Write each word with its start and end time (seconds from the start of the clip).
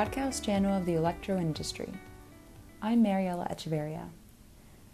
podcast 0.00 0.42
channel 0.42 0.74
of 0.78 0.86
the 0.86 0.94
electro 0.94 1.36
industry. 1.36 1.92
I'm 2.80 3.02
Mariella 3.02 3.46
Echeverria. 3.50 4.08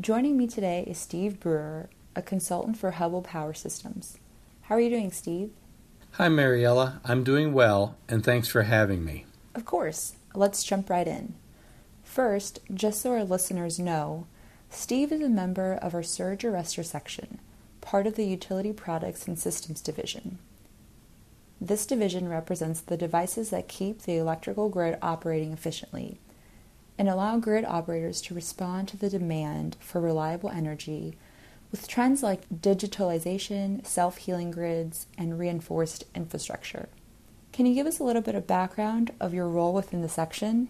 Joining 0.00 0.36
me 0.36 0.48
today 0.48 0.82
is 0.88 0.98
Steve 0.98 1.38
Brewer, 1.38 1.88
a 2.16 2.20
consultant 2.20 2.76
for 2.76 2.90
Hubbell 2.90 3.22
Power 3.22 3.54
Systems. 3.54 4.18
How 4.62 4.74
are 4.74 4.80
you 4.80 4.90
doing, 4.90 5.12
Steve? 5.12 5.52
Hi, 6.14 6.28
Mariella. 6.28 7.00
I'm 7.04 7.22
doing 7.22 7.52
well, 7.52 7.96
and 8.08 8.24
thanks 8.24 8.48
for 8.48 8.62
having 8.62 9.04
me. 9.04 9.24
Of 9.54 9.64
course. 9.64 10.16
Let's 10.34 10.64
jump 10.64 10.90
right 10.90 11.06
in. 11.06 11.36
First, 12.02 12.58
just 12.74 13.00
so 13.00 13.12
our 13.12 13.22
listeners 13.22 13.78
know, 13.78 14.26
Steve 14.68 15.12
is 15.12 15.20
a 15.20 15.28
member 15.28 15.74
of 15.74 15.94
our 15.94 16.02
Surge 16.02 16.42
Arrestor 16.42 16.84
section, 16.84 17.38
part 17.80 18.08
of 18.08 18.16
the 18.16 18.26
Utility 18.26 18.72
Products 18.72 19.28
and 19.28 19.38
Systems 19.38 19.80
Division. 19.80 20.40
This 21.60 21.86
division 21.86 22.28
represents 22.28 22.80
the 22.80 22.96
devices 22.96 23.50
that 23.50 23.68
keep 23.68 24.02
the 24.02 24.16
electrical 24.16 24.68
grid 24.68 24.96
operating 25.02 25.52
efficiently 25.52 26.20
and 26.98 27.08
allow 27.08 27.38
grid 27.38 27.64
operators 27.64 28.20
to 28.22 28.34
respond 28.34 28.88
to 28.88 28.96
the 28.96 29.10
demand 29.10 29.76
for 29.80 30.00
reliable 30.00 30.50
energy 30.50 31.16
with 31.70 31.86
trends 31.86 32.22
like 32.22 32.48
digitalization, 32.48 33.84
self 33.86 34.18
healing 34.18 34.50
grids, 34.50 35.06
and 35.16 35.38
reinforced 35.38 36.04
infrastructure. 36.14 36.88
Can 37.52 37.66
you 37.66 37.74
give 37.74 37.86
us 37.86 37.98
a 37.98 38.04
little 38.04 38.22
bit 38.22 38.34
of 38.34 38.46
background 38.46 39.12
of 39.20 39.34
your 39.34 39.48
role 39.48 39.74
within 39.74 40.02
the 40.02 40.08
section? 40.08 40.68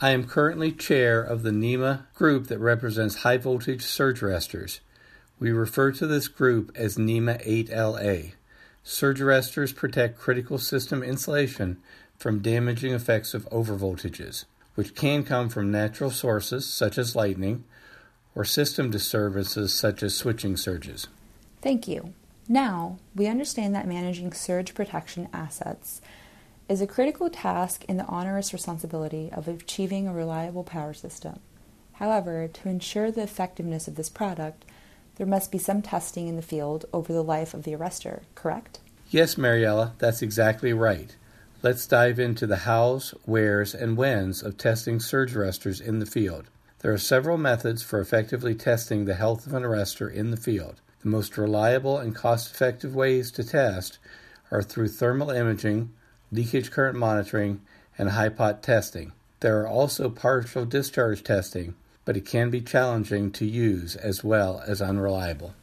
I 0.00 0.10
am 0.10 0.26
currently 0.26 0.72
chair 0.72 1.20
of 1.20 1.42
the 1.42 1.52
NEMA 1.52 2.06
group 2.14 2.46
that 2.46 2.58
represents 2.58 3.16
high 3.16 3.36
voltage 3.36 3.82
surge 3.82 4.20
arresters. 4.20 4.80
We 5.38 5.52
refer 5.52 5.92
to 5.92 6.06
this 6.06 6.28
group 6.28 6.72
as 6.74 6.98
NEMA 6.98 7.38
8LA. 7.46 8.32
Surge 8.82 9.20
arresters 9.20 9.74
protect 9.74 10.18
critical 10.18 10.58
system 10.58 11.02
insulation 11.02 11.78
from 12.16 12.40
damaging 12.40 12.92
effects 12.92 13.34
of 13.34 13.48
overvoltages, 13.50 14.44
which 14.74 14.94
can 14.94 15.22
come 15.22 15.48
from 15.48 15.70
natural 15.70 16.10
sources 16.10 16.66
such 16.66 16.98
as 16.98 17.16
lightning 17.16 17.64
or 18.34 18.44
system 18.44 18.90
disturbances 18.90 19.72
such 19.72 20.02
as 20.02 20.14
switching 20.14 20.56
surges. 20.56 21.08
Thank 21.62 21.88
you. 21.88 22.14
Now, 22.48 22.98
we 23.14 23.26
understand 23.26 23.74
that 23.74 23.86
managing 23.86 24.32
surge 24.32 24.74
protection 24.74 25.28
assets 25.32 26.00
is 26.68 26.80
a 26.80 26.86
critical 26.86 27.28
task 27.30 27.84
in 27.86 27.96
the 27.96 28.06
onerous 28.06 28.52
responsibility 28.52 29.30
of 29.32 29.48
achieving 29.48 30.06
a 30.06 30.12
reliable 30.12 30.64
power 30.64 30.94
system. 30.94 31.40
However, 31.94 32.48
to 32.48 32.68
ensure 32.68 33.10
the 33.10 33.22
effectiveness 33.22 33.86
of 33.86 33.96
this 33.96 34.08
product, 34.08 34.64
there 35.20 35.26
must 35.26 35.52
be 35.52 35.58
some 35.58 35.82
testing 35.82 36.28
in 36.28 36.36
the 36.36 36.40
field 36.40 36.86
over 36.94 37.12
the 37.12 37.22
life 37.22 37.52
of 37.52 37.64
the 37.64 37.72
arrestor, 37.72 38.22
correct? 38.34 38.78
Yes, 39.10 39.36
Mariella, 39.36 39.92
that's 39.98 40.22
exactly 40.22 40.72
right. 40.72 41.14
Let's 41.62 41.86
dive 41.86 42.18
into 42.18 42.46
the 42.46 42.64
hows, 42.64 43.12
wheres, 43.26 43.74
and 43.74 43.98
whens 43.98 44.42
of 44.42 44.56
testing 44.56 44.98
surge 44.98 45.34
arresters 45.34 45.78
in 45.78 45.98
the 45.98 46.06
field. 46.06 46.46
There 46.78 46.90
are 46.90 46.96
several 46.96 47.36
methods 47.36 47.82
for 47.82 48.00
effectively 48.00 48.54
testing 48.54 49.04
the 49.04 49.12
health 49.12 49.46
of 49.46 49.52
an 49.52 49.62
arrestor 49.62 50.10
in 50.10 50.30
the 50.30 50.38
field. 50.38 50.80
The 51.02 51.10
most 51.10 51.36
reliable 51.36 51.98
and 51.98 52.14
cost 52.14 52.50
effective 52.50 52.94
ways 52.94 53.30
to 53.32 53.44
test 53.44 53.98
are 54.50 54.62
through 54.62 54.88
thermal 54.88 55.28
imaging, 55.28 55.92
leakage 56.32 56.70
current 56.70 56.96
monitoring, 56.96 57.60
and 57.98 58.08
HIPOT 58.08 58.62
testing. 58.62 59.12
There 59.40 59.60
are 59.60 59.68
also 59.68 60.08
partial 60.08 60.64
discharge 60.64 61.22
testing, 61.22 61.74
but 62.04 62.16
it 62.16 62.26
can 62.26 62.50
be 62.50 62.60
challenging 62.60 63.30
to 63.32 63.44
use 63.44 63.96
as 63.96 64.24
well 64.24 64.62
as 64.66 64.82
unreliable. 64.82 65.54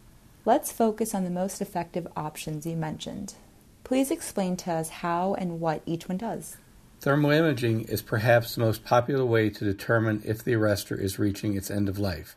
Let's 0.46 0.72
focus 0.72 1.14
on 1.14 1.24
the 1.24 1.30
most 1.30 1.62
effective 1.62 2.08
options 2.16 2.66
you 2.66 2.76
mentioned. 2.76 3.34
Please 3.84 4.12
explain 4.12 4.58
to 4.58 4.72
us 4.72 4.90
how 4.90 5.34
and 5.34 5.60
what 5.60 5.82
each 5.86 6.08
one 6.08 6.18
does. 6.18 6.58
Thermal 7.00 7.32
imaging 7.32 7.82
is 7.82 8.02
perhaps 8.02 8.56
the 8.56 8.62
most 8.62 8.84
popular 8.84 9.26
way 9.26 9.50
to 9.50 9.66
determine 9.66 10.22
if 10.26 10.44
the 10.44 10.54
arrestor 10.54 11.00
is 11.00 11.20
reaching 11.20 11.56
its 11.56 11.70
end 11.70 11.88
of 11.88 12.00
life. 12.00 12.36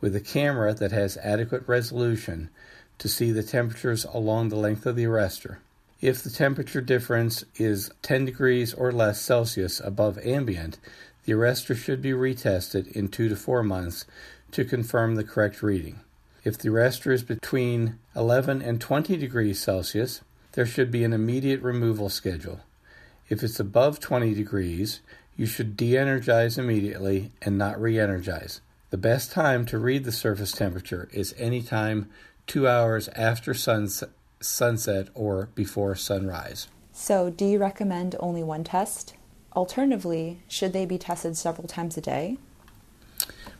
With 0.00 0.14
a 0.14 0.20
camera 0.20 0.74
that 0.74 0.92
has 0.92 1.16
adequate 1.18 1.62
resolution 1.66 2.50
to 2.98 3.08
see 3.08 3.32
the 3.32 3.42
temperatures 3.42 4.04
along 4.04 4.48
the 4.48 4.56
length 4.56 4.84
of 4.84 4.96
the 4.96 5.04
arrestor. 5.04 5.56
If 6.00 6.22
the 6.22 6.30
temperature 6.30 6.80
difference 6.80 7.44
is 7.56 7.90
10 8.02 8.24
degrees 8.26 8.74
or 8.74 8.92
less 8.92 9.20
Celsius 9.20 9.80
above 9.80 10.18
ambient, 10.18 10.78
the 11.28 11.34
arrestor 11.34 11.76
should 11.76 12.00
be 12.00 12.12
retested 12.12 12.90
in 12.92 13.06
2 13.06 13.28
to 13.28 13.36
4 13.36 13.62
months 13.62 14.06
to 14.50 14.64
confirm 14.64 15.14
the 15.14 15.22
correct 15.22 15.62
reading. 15.62 16.00
If 16.42 16.56
the 16.56 16.70
arrestor 16.70 17.12
is 17.12 17.22
between 17.22 17.98
11 18.16 18.62
and 18.62 18.80
20 18.80 19.14
degrees 19.18 19.60
Celsius, 19.60 20.22
there 20.52 20.64
should 20.64 20.90
be 20.90 21.04
an 21.04 21.12
immediate 21.12 21.60
removal 21.60 22.08
schedule. 22.08 22.60
If 23.28 23.42
it's 23.42 23.60
above 23.60 24.00
20 24.00 24.32
degrees, 24.32 25.00
you 25.36 25.44
should 25.44 25.76
de 25.76 25.98
energize 25.98 26.56
immediately 26.56 27.30
and 27.42 27.58
not 27.58 27.78
re 27.78 28.00
energize. 28.00 28.62
The 28.88 28.96
best 28.96 29.30
time 29.30 29.66
to 29.66 29.78
read 29.78 30.04
the 30.04 30.12
surface 30.12 30.52
temperature 30.52 31.10
is 31.12 31.34
any 31.36 31.60
time 31.60 32.08
two 32.46 32.66
hours 32.66 33.08
after 33.08 33.52
sunset, 33.52 34.08
sunset 34.40 35.08
or 35.12 35.50
before 35.54 35.94
sunrise. 35.94 36.68
So, 36.90 37.28
do 37.28 37.44
you 37.44 37.58
recommend 37.58 38.16
only 38.18 38.42
one 38.42 38.64
test? 38.64 39.12
Alternatively, 39.54 40.40
should 40.48 40.72
they 40.72 40.86
be 40.86 40.98
tested 40.98 41.36
several 41.36 41.66
times 41.66 41.96
a 41.96 42.00
day? 42.00 42.36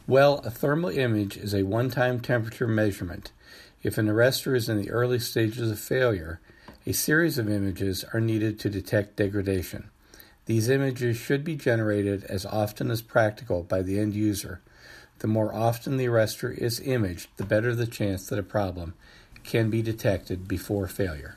Well, 0.06 0.38
a 0.38 0.50
thermal 0.50 0.90
image 0.90 1.36
is 1.36 1.54
a 1.54 1.64
one 1.64 1.90
time 1.90 2.20
temperature 2.20 2.66
measurement. 2.66 3.32
If 3.82 3.98
an 3.98 4.06
arrestor 4.06 4.56
is 4.56 4.68
in 4.68 4.80
the 4.80 4.90
early 4.90 5.18
stages 5.18 5.70
of 5.70 5.78
failure, 5.78 6.40
a 6.86 6.92
series 6.92 7.38
of 7.38 7.48
images 7.48 8.04
are 8.12 8.20
needed 8.20 8.58
to 8.60 8.70
detect 8.70 9.16
degradation. 9.16 9.90
These 10.46 10.70
images 10.70 11.16
should 11.16 11.44
be 11.44 11.56
generated 11.56 12.24
as 12.24 12.46
often 12.46 12.90
as 12.90 13.02
practical 13.02 13.62
by 13.62 13.82
the 13.82 14.00
end 14.00 14.14
user. 14.14 14.62
The 15.18 15.26
more 15.26 15.54
often 15.54 15.96
the 15.96 16.06
arrestor 16.06 16.56
is 16.56 16.80
imaged, 16.80 17.28
the 17.36 17.44
better 17.44 17.74
the 17.74 17.86
chance 17.86 18.26
that 18.28 18.38
a 18.38 18.42
problem 18.42 18.94
can 19.44 19.68
be 19.68 19.82
detected 19.82 20.48
before 20.48 20.86
failure. 20.88 21.34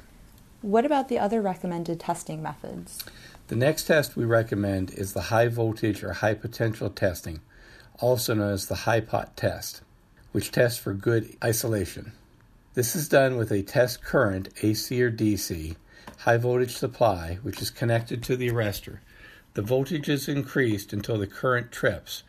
What 0.61 0.85
about 0.85 1.09
the 1.09 1.19
other 1.19 1.41
recommended 1.41 1.99
testing 1.99 2.41
methods? 2.41 3.03
The 3.51 3.57
next 3.57 3.83
test 3.83 4.15
we 4.15 4.23
recommend 4.23 4.91
is 4.91 5.11
the 5.11 5.23
high 5.23 5.49
voltage 5.49 6.05
or 6.05 6.13
high 6.13 6.35
potential 6.35 6.89
testing, 6.89 7.41
also 7.99 8.33
known 8.33 8.53
as 8.53 8.67
the 8.67 8.85
HIPOT 8.87 9.35
test, 9.35 9.81
which 10.31 10.53
tests 10.53 10.79
for 10.79 10.93
good 10.93 11.35
isolation. 11.43 12.13
This 12.75 12.95
is 12.95 13.09
done 13.09 13.35
with 13.35 13.51
a 13.51 13.61
test 13.61 14.01
current, 14.01 14.47
AC 14.63 15.03
or 15.03 15.11
DC, 15.11 15.75
high 16.19 16.37
voltage 16.37 16.77
supply, 16.77 17.39
which 17.41 17.61
is 17.61 17.69
connected 17.69 18.23
to 18.23 18.37
the 18.37 18.47
arrestor. 18.49 18.99
The 19.55 19.61
voltage 19.61 20.07
is 20.07 20.29
increased 20.29 20.93
until 20.93 21.17
the 21.17 21.27
current 21.27 21.73
trips, 21.73 22.23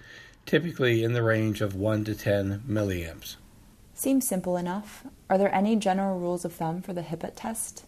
typically 0.44 1.04
in 1.04 1.12
the 1.12 1.22
range 1.22 1.60
of 1.60 1.77
1 1.77 2.04
to 2.06 2.16
10 2.16 2.65
milliamps. 2.69 3.37
Seems 3.94 4.27
simple 4.27 4.56
enough. 4.56 5.06
Are 5.31 5.39
there 5.39 5.54
any 5.54 5.77
general 5.77 6.19
rules 6.19 6.44
of 6.44 6.53
thumb 6.53 6.83
for 6.83 6.93
the 6.93 7.03
HIPOT 7.03 7.34
test? 7.37 7.84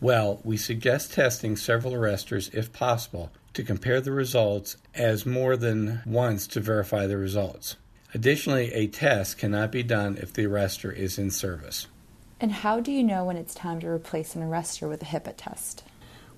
Well, 0.00 0.40
we 0.44 0.58
suggest 0.58 1.14
testing 1.14 1.56
several 1.56 1.94
arrestors 1.94 2.52
if 2.52 2.72
possible 2.72 3.30
to 3.54 3.62
compare 3.62 4.02
the 4.02 4.12
results 4.12 4.76
as 4.94 5.24
more 5.24 5.56
than 5.56 6.02
once 6.04 6.46
to 6.48 6.60
verify 6.60 7.06
the 7.06 7.16
results. 7.16 7.76
Additionally, 8.12 8.72
a 8.74 8.88
test 8.88 9.38
cannot 9.38 9.72
be 9.72 9.82
done 9.82 10.18
if 10.20 10.32
the 10.32 10.44
arrestor 10.44 10.94
is 10.94 11.18
in 11.18 11.30
service. 11.30 11.86
And 12.38 12.52
how 12.52 12.80
do 12.80 12.92
you 12.92 13.02
know 13.02 13.24
when 13.24 13.38
it's 13.38 13.54
time 13.54 13.80
to 13.80 13.88
replace 13.88 14.34
an 14.34 14.42
arrestor 14.42 14.86
with 14.88 15.00
a 15.02 15.06
HIPOT 15.06 15.34
test? 15.38 15.84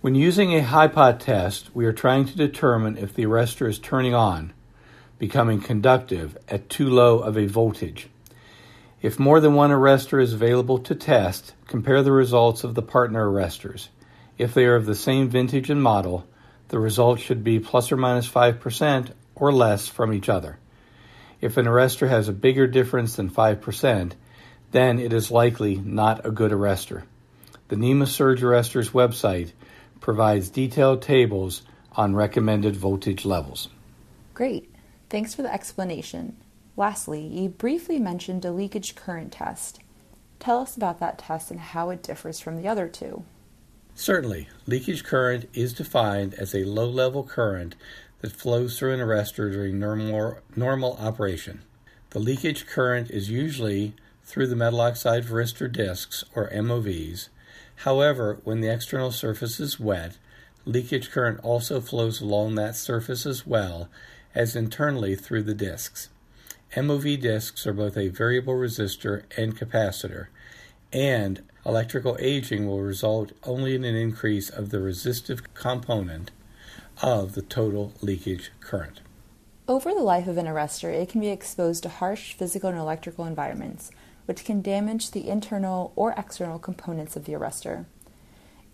When 0.00 0.14
using 0.14 0.54
a 0.54 0.62
HIPOT 0.62 1.18
test, 1.18 1.74
we 1.74 1.84
are 1.84 1.92
trying 1.92 2.26
to 2.26 2.36
determine 2.36 2.97
if 2.97 3.12
the 3.12 3.24
arrestor 3.24 3.68
is 3.68 3.80
turning 3.80 4.14
on, 4.14 4.52
becoming 5.18 5.60
conductive 5.60 6.38
at 6.48 6.68
too 6.68 6.88
low 6.88 7.18
of 7.18 7.36
a 7.36 7.47
voltage. 7.47 8.08
If 9.00 9.18
more 9.18 9.39
than 9.39 9.54
one 9.54 9.71
arrestor 9.71 10.21
is 10.21 10.33
available 10.33 10.78
to 10.80 10.95
test, 10.95 11.54
compare 11.66 12.03
the 12.03 12.12
results 12.12 12.65
of 12.65 12.74
the 12.74 12.83
partner 12.83 13.27
arrestors. 13.27 13.89
If 14.39 14.54
they 14.54 14.66
are 14.66 14.74
of 14.74 14.86
the 14.86 14.95
same 14.95 15.28
vintage 15.28 15.71
and 15.71 15.83
model, 15.83 16.27
the 16.68 16.80
results 16.80 17.22
should 17.22 17.45
be 17.45 17.60
plus 17.60 17.92
or 17.92 17.97
minus 17.97 18.28
5% 18.28 19.12
or 19.36 19.53
less 19.53 19.86
from 19.86 20.12
each 20.12 20.28
other. 20.28 20.59
If 21.41 21.56
an 21.56 21.66
arrestor 21.66 22.09
has 22.09 22.28
a 22.28 22.33
bigger 22.33 22.66
difference 22.66 23.15
than 23.15 23.30
5%, 23.30 24.12
then 24.72 24.98
it 24.98 25.12
is 25.12 25.30
likely 25.30 25.77
not 25.77 26.27
a 26.27 26.30
good 26.30 26.50
arrestor. 26.50 27.04
The 27.68 27.77
NEMA 27.77 28.06
Surge 28.06 28.41
Arrestors 28.41 28.91
website 28.91 29.53
provides 30.00 30.50
detailed 30.50 31.03
tables 31.03 31.62
on 31.92 32.16
recommended 32.16 32.77
voltage 32.77 33.24
levels. 33.24 33.68
Great. 34.34 34.72
Thanks 35.09 35.34
for 35.34 35.42
the 35.42 35.53
explanation. 35.53 36.36
Lastly, 36.78 37.21
you 37.21 37.48
briefly 37.48 37.98
mentioned 37.98 38.45
a 38.45 38.53
leakage 38.53 38.95
current 38.95 39.33
test. 39.33 39.80
Tell 40.39 40.60
us 40.60 40.77
about 40.77 41.01
that 41.01 41.19
test 41.19 41.51
and 41.51 41.59
how 41.59 41.91
it 41.91 42.04
differs 42.04 42.39
from 42.39 42.57
the 42.57 42.69
other 42.69 42.86
two. 42.86 43.25
Certainly, 43.97 44.48
leakage 44.65 45.03
current 45.03 45.48
is 45.53 45.72
defined 45.72 46.34
as 46.34 46.54
a 46.54 46.63
low 46.63 46.89
level 46.89 47.25
current 47.25 47.75
that 48.21 48.30
flows 48.30 48.78
through 48.78 48.95
an 48.95 49.01
arrestor 49.01 49.51
during 49.51 49.80
normal, 49.80 50.39
normal 50.54 50.97
operation. 51.01 51.63
The 52.10 52.21
leakage 52.21 52.65
current 52.65 53.10
is 53.10 53.28
usually 53.28 53.95
through 54.22 54.47
the 54.47 54.54
metal 54.54 54.81
oxide 54.81 55.24
varistor 55.24 55.71
discs, 55.71 56.22
or 56.36 56.48
MOVs. 56.51 57.28
However, 57.77 58.39
when 58.45 58.60
the 58.60 58.72
external 58.72 59.10
surface 59.10 59.59
is 59.59 59.81
wet, 59.81 60.16
Leakage 60.65 61.10
current 61.10 61.41
also 61.42 61.81
flows 61.81 62.21
along 62.21 62.54
that 62.54 62.77
surface 62.77 63.27
as 63.27 63.45
well 63.45 63.89
as 64.33 64.54
internally 64.54 65.16
through 65.16 65.42
the 65.42 65.54
discs. 65.54 66.09
MOV 66.76 67.20
discs 67.20 67.66
are 67.66 67.72
both 67.72 67.97
a 67.97 68.09
variable 68.09 68.54
resistor 68.54 69.22
and 69.36 69.59
capacitor, 69.59 70.26
and 70.92 71.42
electrical 71.65 72.16
aging 72.20 72.66
will 72.66 72.82
result 72.82 73.32
only 73.44 73.74
in 73.74 73.84
an 73.84 73.97
increase 73.97 74.50
of 74.50 74.70
the 74.70 74.80
resistive 74.80 75.54
component 75.54 76.30
of 77.03 77.34
the 77.34 77.42
total 77.42 77.94
leakage 78.03 78.50
current. 78.60 79.00
Over 79.66 79.94
the 79.94 80.00
life 80.00 80.26
of 80.26 80.36
an 80.36 80.47
arrestor, 80.47 80.92
it 80.92 81.09
can 81.09 81.20
be 81.20 81.28
exposed 81.28 81.82
to 81.84 81.88
harsh 81.88 82.34
physical 82.34 82.68
and 82.68 82.78
electrical 82.78 83.24
environments, 83.24 83.91
which 84.26 84.44
can 84.44 84.60
damage 84.60 85.10
the 85.10 85.28
internal 85.28 85.92
or 85.97 86.12
external 86.18 86.59
components 86.59 87.16
of 87.16 87.24
the 87.24 87.32
arrestor. 87.32 87.86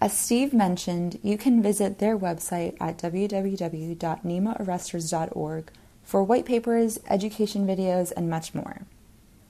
As 0.00 0.12
Steve 0.12 0.52
mentioned, 0.52 1.20
you 1.22 1.38
can 1.38 1.62
visit 1.62 2.00
their 2.00 2.18
website 2.18 2.76
at 2.80 2.98
www.nemaarrestors.org 2.98 5.70
for 6.02 6.24
white 6.24 6.46
papers, 6.46 6.98
education 7.08 7.64
videos, 7.64 8.12
and 8.16 8.28
much 8.28 8.56
more. 8.56 8.80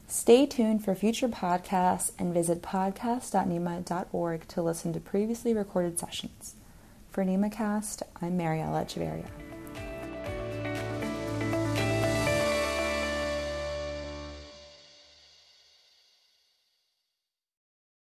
Stay 0.06 0.46
tuned 0.46 0.84
for 0.84 0.94
future 0.94 1.28
podcasts 1.28 2.12
and 2.18 2.34
visit 2.34 2.62
podcast.nema.org 2.62 4.48
to 4.48 4.62
listen 4.62 4.92
to 4.92 5.00
previously 5.00 5.54
recorded 5.54 5.98
sessions. 5.98 6.54
For 7.10 7.24
NemaCast, 7.24 8.02
I'm 8.20 8.36
Mariella 8.36 8.84
Echeverria. 8.84 9.28